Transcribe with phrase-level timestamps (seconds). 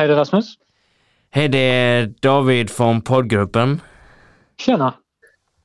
[0.00, 0.54] Hej det är Rasmus.
[1.30, 3.80] Hej, det är David från poddgruppen.
[4.58, 4.94] Tjena.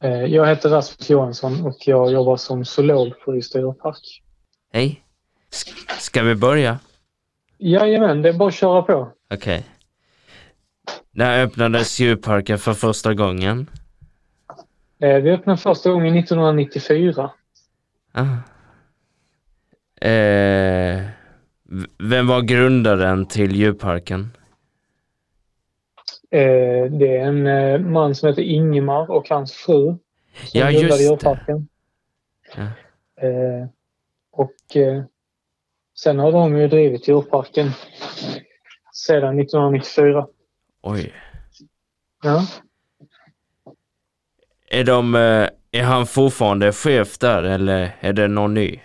[0.04, 4.22] Eh, Jag heter Rasmus Johansson och jag jobbar som zoolog på Ystad djurpark.
[4.74, 5.04] Hej.
[5.52, 5.66] S-
[6.00, 6.80] ska vi börja?
[7.58, 9.12] Jajamän, det är bara att köra på.
[9.34, 9.64] Okej.
[11.12, 13.70] När öppnades djurparken för första gången?
[15.00, 17.32] Eh, Vi öppnade första gången 1994.
[18.12, 18.22] Ah.
[20.08, 21.04] Eh,
[22.00, 24.32] vem var grundaren till djurparken?
[26.32, 30.00] Eh, Det är en eh, man som heter Ingemar och hans fru som
[30.54, 31.68] Ja, grundade djurparken.
[32.56, 32.64] Ja.
[33.28, 33.68] Eh,
[34.32, 35.04] Och eh,
[35.98, 37.72] sen har de ju drivit djurparken
[38.94, 40.28] sedan 1994.
[40.82, 41.14] Oj.
[42.24, 42.46] Ja.
[44.70, 48.80] Är, de, eh, är han fortfarande chef där eller är det någon ny?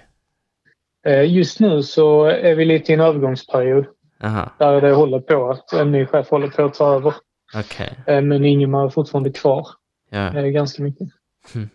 [1.06, 3.86] Eh, Just nu så är vi lite i en övergångsperiod
[4.22, 7.14] Aha, där det håller på att en ny chef håller på att ta över.
[7.54, 7.94] okej.
[8.06, 9.66] Eh, Men Ingemar är fortfarande kvar
[10.10, 10.36] Ja.
[10.38, 11.08] eh, ganska mycket.
[11.54, 11.68] Mm.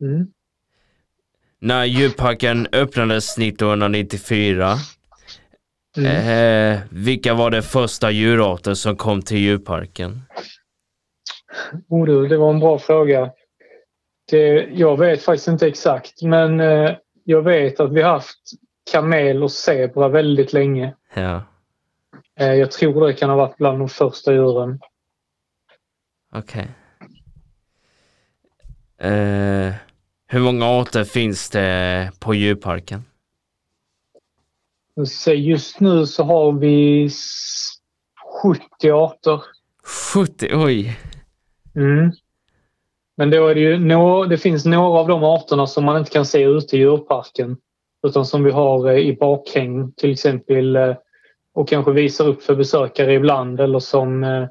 [0.00, 0.26] Mm.
[1.60, 4.74] När djurparken öppnades 1994,
[5.96, 6.74] Mm.
[6.74, 10.22] eh, vilka var de första djurarter som kom till djurparken?
[11.88, 13.30] Oh, det var en bra fråga.
[14.30, 16.90] Det, jag vet faktiskt inte exakt men eh,
[17.30, 18.38] jag vet att vi har haft
[18.92, 20.94] kamel och zebra väldigt länge.
[21.14, 21.42] Ja,
[22.40, 24.80] Eh, jag tror det kan ha varit bland de första djuren.
[26.32, 26.68] okej.
[28.98, 29.74] Eh,
[30.26, 33.04] hur många arter finns det på djurparken?
[35.36, 37.74] Just nu så har vi s-
[38.42, 39.42] 70 arter.
[40.14, 40.98] 70, oj!
[41.74, 42.12] Mm.
[43.18, 46.26] Men då är det ju det finns några av de arterna som man inte kan
[46.26, 47.56] se ute i djurparken.
[48.06, 50.96] Utan som vi har eh, i bakhäng till exempel eh,
[51.54, 54.46] och kanske visar upp för besökare ibland eller som eh,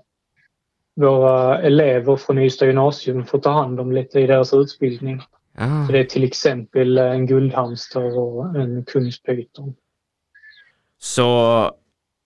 [0.95, 5.21] våra elever från Ystad gymnasium får ta hand om lite i deras utbildning.
[5.57, 9.75] Ah, Så det är till exempel en guldhamster och en kungspyton.
[10.99, 11.71] så,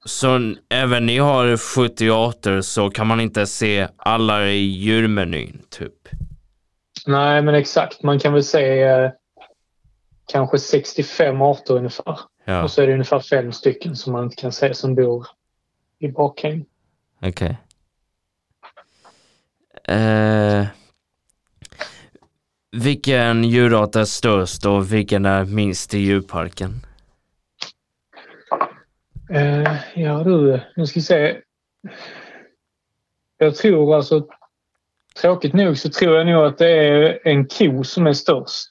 [0.06, 6.21] så även ni har 70 arter så kan man inte se alla i djurmenyn, typ?
[7.08, 8.04] Nej, men exakt.
[8.04, 9.12] Man kan väl se eh,
[10.26, 12.20] kanske 65 arter ungefär.
[12.46, 15.28] Ja, Och så är det ungefär fem stycken som man inte kan se som bor
[16.00, 16.66] i bakhäng.
[17.22, 17.58] okej.
[19.84, 20.66] Eh,
[22.72, 26.86] vilken djurart är störst och vilken är minst i djurparken?
[29.30, 31.38] Eh, ja du, nu ska vi se.
[33.38, 34.28] Jag tror alltså,
[35.16, 38.70] tråkigt nog så tror jag nog att det är en ko som är störst.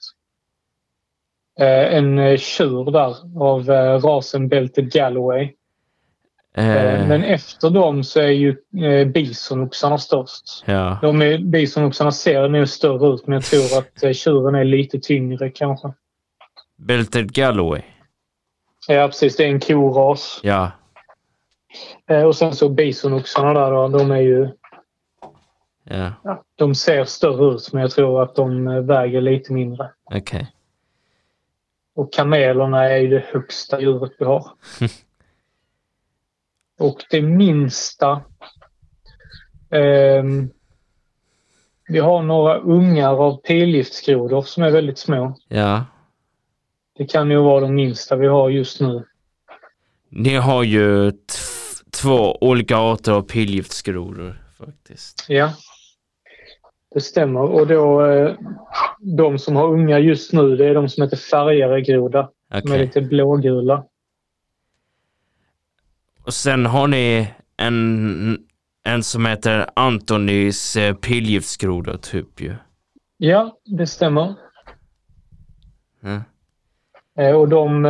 [1.61, 5.43] Eh, en eh, tjur där av eh, rasen Belted Galloway.
[6.55, 8.57] Eh, men efter dem så är ju
[9.05, 10.65] bisonoxarna störst.
[10.67, 13.79] ja, De bisonoxarna ser nog större ut men jag tror
[14.09, 15.93] att tjuren är lite tyngre kanske.
[16.77, 17.83] Belted Galloway.
[18.89, 20.41] Ja precis, det är en koras.
[20.43, 20.71] Ja,
[22.27, 24.49] och sen så bisonoxarna där då, de är ju
[25.91, 29.91] ja, Ja, de ser större ut men jag tror att de eh, väger lite mindre.
[30.05, 30.53] okej.
[31.95, 34.51] Och kamelerna är ju det högsta djuret vi har.
[36.79, 38.23] Och det minsta...
[39.71, 40.51] ehm,
[41.89, 45.37] vi har några ungar av pilgiftsgrodor som är väldigt små.
[45.49, 45.85] Ja.
[46.97, 49.05] Det kan ju vara de minsta vi har just nu.
[50.09, 51.13] Ni har ju
[51.91, 55.25] två olika arter av pilgiftsgrodor faktiskt.
[55.29, 55.53] Ja,
[56.95, 57.41] det stämmer.
[57.41, 58.35] Och då, eh,
[58.99, 62.31] de som har unga just nu det är de som heter färgaregroda.
[62.49, 62.63] Okej.
[62.65, 63.85] De är lite blågula.
[66.25, 68.39] Och sen har ni en,
[68.85, 72.55] en som heter Antonys eh, pilgiftsgroda typ ju.
[73.17, 74.35] Ja, det stämmer.
[76.01, 76.23] Ja.
[77.23, 77.83] Eh, Och de,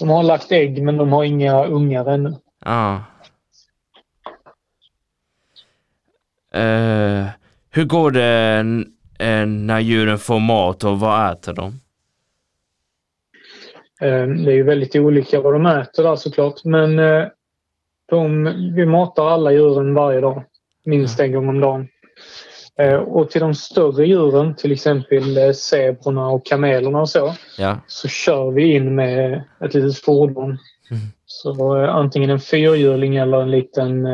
[0.00, 2.34] de har lagt ägg men de har inga ungar ännu.
[2.60, 2.96] Ah.
[6.54, 7.26] Eh,
[7.74, 8.58] hur går det
[9.18, 11.66] eh, när djuren får mat och vad äter de?
[14.00, 16.64] Eh, Det är ju väldigt olika vad de äter där såklart.
[16.64, 17.26] Men eh,
[18.10, 18.44] de,
[18.74, 20.44] vi matar alla djuren varje dag.
[20.84, 21.88] Minst en gång om dagen.
[23.06, 27.78] Och till de större djuren, till exempel zebrorna och kamelerna och så, Ja.
[27.86, 30.44] så kör vi in med ett litet fordon.
[30.90, 31.02] Mm.
[31.26, 34.06] Så antingen en fyrhjuling eller en liten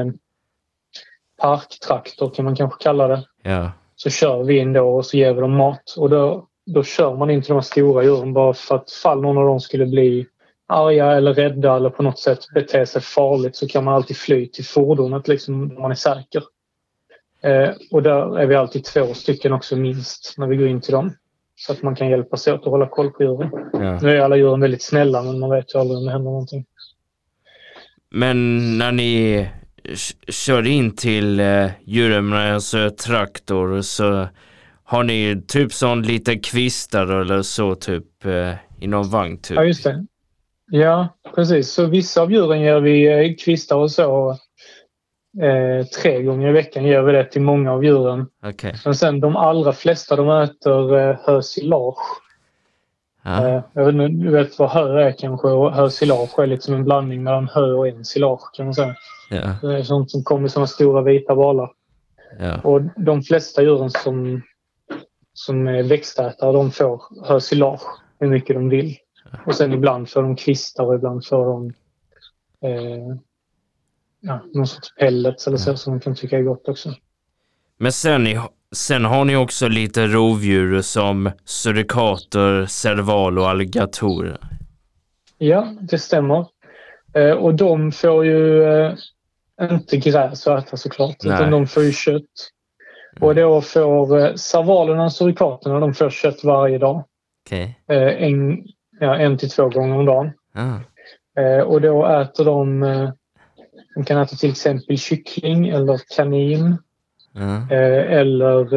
[1.41, 3.25] parktraktor kan man kanske kalla det.
[3.43, 3.73] Ja.
[3.97, 5.95] Så kör vi in då och så ger vi dem mat.
[5.97, 9.39] Och då, då kör man in till de stora djuren bara för att fall någon
[9.39, 10.27] av dem skulle bli
[10.67, 14.49] arga eller rädda eller på något sätt beter sig farligt så kan man alltid fly
[14.49, 16.43] till fordonet liksom, när man är säker.
[17.43, 20.93] Eh, och där är vi alltid två stycken också minst när vi går in till
[20.93, 21.13] dem.
[21.57, 23.51] Så att man kan hjälpas åt att hålla koll på djuren.
[23.73, 24.01] Ja.
[24.01, 26.67] Nu är alla djuren väldigt snälla men man vet ju aldrig om det händer någonting.
[28.11, 29.49] Men när ni
[30.29, 31.71] kör in till eh,
[32.33, 34.29] en så traktor så
[34.85, 39.57] har ni typ sån lite kvistar eller så typ eh, i någon vagn typ?
[39.57, 40.07] Ja, just det.
[40.71, 41.73] Ja, precis.
[41.73, 44.31] Så vissa av djuren ger vi eh, kvistar och så.
[45.43, 48.27] Eh, tre gånger i veckan ger vi det till många av djuren.
[48.47, 48.75] Okej.
[48.85, 52.23] Men sen de allra flesta de äter eh, hösilage.
[53.23, 53.49] Ja.
[53.49, 56.85] Eh, jag vet inte, du vet vad hö är kanske och hösilage är liksom en
[56.85, 58.95] blandning mellan hö och ensilage kan man säga.
[59.31, 59.55] Ja.
[59.63, 61.71] Det är sånt som kommer sådana stora vita balar.
[62.39, 62.61] Ja.
[62.61, 64.43] Och de flesta djuren som,
[65.33, 67.83] som är växtätare de får hösilage
[68.19, 68.97] hur mycket de vill.
[69.47, 71.73] Och sen ibland får de kvistar och ibland får de
[72.69, 73.17] eh,
[74.21, 76.95] ja, någon sorts pellets eller så som de kan tycka är gott också.
[77.79, 78.27] Men sen,
[78.73, 84.39] sen har ni också lite rovdjur som surikater, serval och alligatorer.
[85.39, 86.47] Ja, det stämmer.
[87.15, 88.95] Eh, och de får ju eh,
[89.61, 91.35] inte gräs att äta såklart, Nej.
[91.35, 92.51] utan de får ju kött.
[93.21, 97.05] Och då får eh, servalerna och surikaterna de får kött varje dag.
[97.47, 97.81] Okej.
[97.89, 98.65] Eh, en,
[99.01, 100.31] ja, en till två gånger om dagen.
[100.55, 100.81] Ja.
[101.43, 102.81] Eh, och då äter de...
[103.95, 106.79] De kan äta till exempel kyckling eller kanin.
[107.33, 107.77] Ja.
[107.77, 108.75] Eh, eller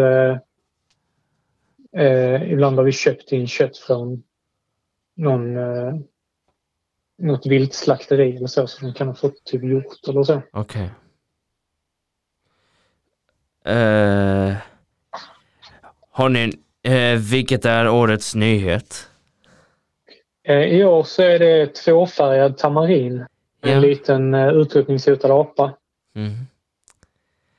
[1.98, 4.24] eh, ibland har vi köpt in kött från
[5.16, 5.58] någon,
[7.24, 10.42] något viltslakteri eller så som de kan ha fått typ hjort eller så.
[10.52, 10.90] Okej.
[13.66, 14.54] Eh,
[16.12, 16.54] har ni,
[16.84, 19.10] eh, vilket är årets nyhet?
[20.44, 23.26] Eh, I år så är det tvåfärgad tamarin.
[23.62, 23.80] En Ja.
[23.80, 25.74] liten eh, utrotningshotad apa.
[26.16, 26.34] Mm.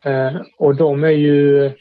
[0.05, 1.73] Eh, och de är ju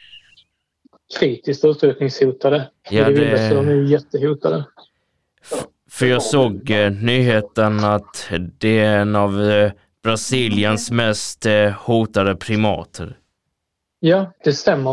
[1.19, 2.69] kritiskt utrotningshotade.
[2.89, 4.65] Ja, det så de är ju jättehotade.
[5.93, 8.29] För jag såg eh, nyheten att
[8.59, 9.71] det är en av eh,
[10.03, 13.17] Brasiliens mest eh, hotade primater.
[13.99, 14.91] Ja, det stämmer.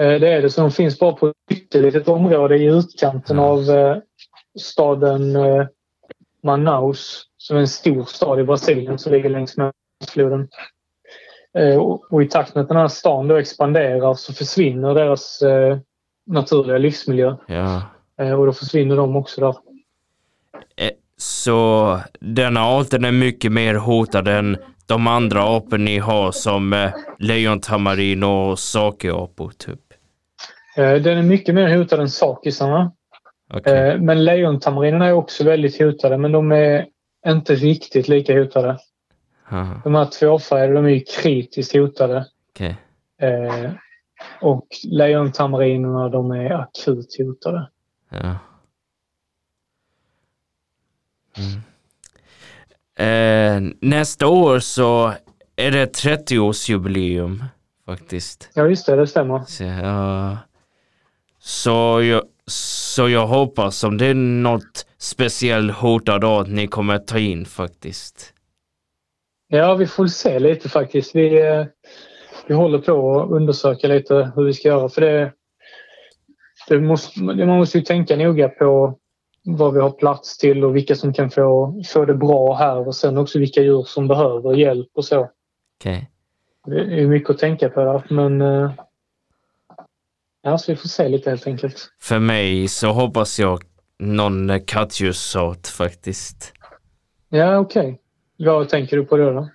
[0.00, 0.50] Eh, Det är det.
[0.50, 3.42] Så de finns bara på ett ytterlitet område i utkanten Ja.
[3.42, 3.96] av eh,
[4.60, 5.66] staden eh,
[6.42, 9.72] Manaus, som är en stor stad i Brasilien som ligger längs med
[10.08, 10.48] floden.
[11.80, 15.42] Och och i takt med att den här stan då expanderar så försvinner deras
[16.26, 17.36] naturliga livsmiljö.
[17.46, 17.82] Ja.
[18.16, 19.54] Och då försvinner de också där.
[20.76, 24.56] Eh, Så denna arten är mycket mer hotad än
[24.86, 29.80] de andra apor ni har som eh, lejontamarin och sakeapor typ.
[30.76, 32.92] Eh, Den är mycket mer hotad än sakisarna.
[33.54, 33.88] Okej.
[33.88, 36.86] Eh, Men lejontamarinerna är också väldigt hotade, men de är
[37.26, 38.78] inte riktigt lika hotade.
[39.50, 42.26] Aha, De här tvåfärgade de är ju kritiskt hotade.
[43.22, 43.70] Eh,
[44.40, 47.68] och lejontamarinerna de är akut hotade.
[48.10, 48.34] Ja.
[51.40, 51.60] Mm.
[53.00, 55.12] Eh, nästa år så
[55.56, 57.44] är det 30-årsjubileum
[57.86, 58.50] faktiskt.
[58.54, 59.40] Ja just det, det stämmer.
[59.46, 60.38] Så, ja.
[61.38, 67.18] så, jag, så jag hoppas om det är något speciellt hotad art ni kommer ta
[67.18, 68.34] in faktiskt.
[69.48, 71.14] Ja, vi får se lite faktiskt.
[71.14, 71.64] Vi, eh,
[72.46, 74.88] vi håller på att undersöka lite hur vi ska göra.
[74.88, 75.32] För det,
[76.68, 78.98] det måste, man måste ju tänka noga på
[79.44, 82.96] vad vi har plats till och vilka som kan få, få det bra här och
[82.96, 85.30] sen också vilka djur som behöver hjälp och så.
[85.80, 86.10] Okej.
[86.66, 88.72] Det är mycket att tänka på där, men eh,
[90.42, 91.90] ja, så vi får se lite helt enkelt.
[92.02, 93.62] För mig så hoppas jag
[93.98, 96.52] någon kattdjurssort faktiskt.
[97.28, 98.00] Ja, okej.
[98.36, 99.30] Vad tänker du på då?
[99.30, 99.48] då?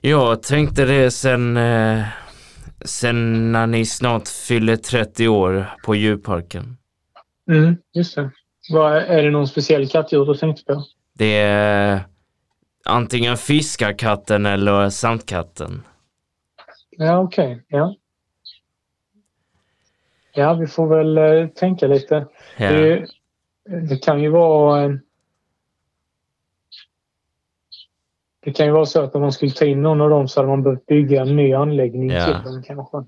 [0.00, 2.04] Jag tänkte det sen, eh,
[2.84, 6.76] sen när ni snart fyller 30 år på djurparken.
[7.50, 8.30] Mm, just det.
[8.70, 10.84] Vad, är det någon speciell kattdjur du tänkte på?
[11.12, 12.00] Det är
[12.84, 15.82] antingen fiskarkatten eller sandkatten.
[16.90, 17.62] Ja, okej.
[17.68, 17.94] Ja.
[20.34, 22.26] ja, vi får väl eh, tänka lite.
[22.56, 22.72] Ja.
[22.72, 23.06] Det,
[23.88, 24.84] det kan ju vara...
[24.84, 24.90] eh,
[28.40, 30.40] Det kan ju vara så att om man skulle ta in någon av dem så
[30.40, 32.24] hade man behövt bygga en ny anläggning Ja.
[32.24, 33.04] till dem kanske.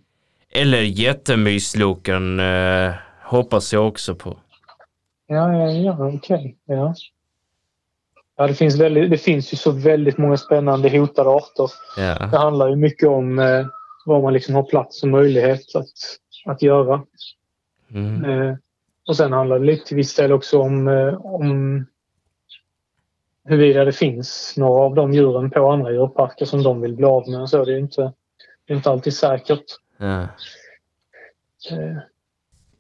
[0.51, 2.93] Eller jättemysloken eh,
[3.29, 4.39] hoppas jag också på.
[5.27, 6.57] Ja, ja, ja okej.
[6.65, 6.95] Ja.
[8.37, 11.71] Ja, det, finns väldigt, det finns ju så väldigt många spännande hotade arter.
[11.97, 12.27] Ja.
[12.31, 13.67] Det handlar ju mycket om eh,
[14.07, 15.87] vad man liksom har plats och möjlighet att,
[16.47, 17.03] att göra.
[17.91, 18.25] Mm.
[18.25, 18.57] Eh,
[19.09, 21.87] och sen handlar det lite till viss del också om, eh, om
[23.45, 27.29] huruvida det finns några av de djuren på andra djurparker som de vill bli av
[27.29, 27.49] med.
[27.49, 28.13] Så det är inte,
[28.67, 29.65] det är inte alltid säkert.
[29.99, 30.27] Ja.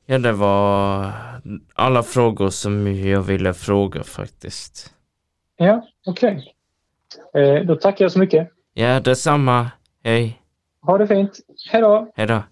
[0.09, 1.13] Eh, ja, det var
[1.75, 4.95] alla frågor som jag ville fråga faktiskt.
[5.57, 6.55] Ja, okej.
[7.33, 7.65] Okay.
[7.65, 8.51] Då tackar jag så mycket.
[8.75, 9.71] Ja, detsamma.
[10.05, 10.43] Hej.
[10.83, 11.39] Ha det fint.
[11.71, 12.13] Hej då.
[12.17, 12.43] Hej då.